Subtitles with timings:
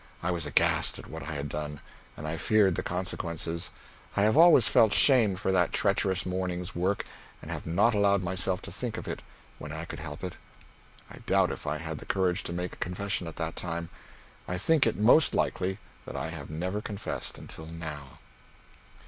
[0.23, 1.79] I was aghast at what I had done,
[2.17, 3.69] and I feared the consequences.
[4.17, 7.05] I have always felt shame for that treacherous morning's work
[7.39, 9.21] and have not allowed myself to think of it
[9.59, 10.37] when I could help it.
[11.11, 13.91] I doubt if I had the courage to make confession at that time.
[14.47, 15.77] I think it most likely
[16.07, 18.17] that I have never confessed until now.